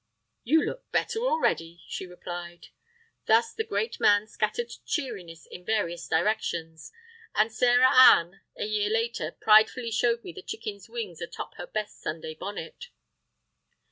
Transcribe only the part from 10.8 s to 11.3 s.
wings a